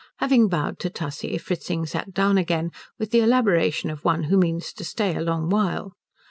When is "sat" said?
1.85-2.11